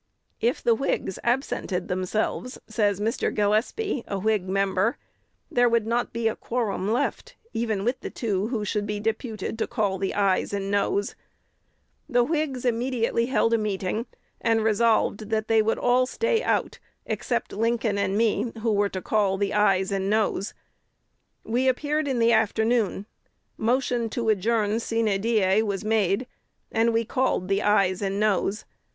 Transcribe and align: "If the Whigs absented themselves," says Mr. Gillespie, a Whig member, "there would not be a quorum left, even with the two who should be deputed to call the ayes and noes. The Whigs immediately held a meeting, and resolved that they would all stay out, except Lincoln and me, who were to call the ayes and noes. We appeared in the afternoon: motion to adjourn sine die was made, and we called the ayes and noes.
"If 0.39 0.63
the 0.63 0.73
Whigs 0.73 1.19
absented 1.23 1.87
themselves," 1.87 2.57
says 2.67 2.99
Mr. 2.99 3.31
Gillespie, 3.31 4.03
a 4.07 4.17
Whig 4.17 4.49
member, 4.49 4.97
"there 5.51 5.69
would 5.69 5.85
not 5.85 6.11
be 6.11 6.27
a 6.27 6.35
quorum 6.35 6.91
left, 6.91 7.35
even 7.53 7.83
with 7.85 7.99
the 7.99 8.09
two 8.09 8.47
who 8.47 8.65
should 8.65 8.87
be 8.87 8.99
deputed 8.99 9.59
to 9.59 9.67
call 9.67 9.99
the 9.99 10.15
ayes 10.15 10.53
and 10.53 10.71
noes. 10.71 11.13
The 12.09 12.23
Whigs 12.23 12.65
immediately 12.65 13.27
held 13.27 13.53
a 13.53 13.59
meeting, 13.59 14.07
and 14.41 14.63
resolved 14.63 15.29
that 15.29 15.47
they 15.47 15.61
would 15.61 15.77
all 15.77 16.07
stay 16.07 16.41
out, 16.41 16.79
except 17.05 17.53
Lincoln 17.53 17.99
and 17.99 18.17
me, 18.17 18.51
who 18.63 18.71
were 18.73 18.89
to 18.89 19.03
call 19.03 19.37
the 19.37 19.53
ayes 19.53 19.91
and 19.91 20.09
noes. 20.09 20.55
We 21.43 21.67
appeared 21.67 22.07
in 22.07 22.17
the 22.17 22.31
afternoon: 22.33 23.05
motion 23.55 24.09
to 24.09 24.29
adjourn 24.29 24.79
sine 24.79 25.21
die 25.21 25.61
was 25.61 25.85
made, 25.85 26.25
and 26.71 26.91
we 26.91 27.05
called 27.05 27.47
the 27.47 27.61
ayes 27.61 28.01
and 28.01 28.19
noes. 28.19 28.65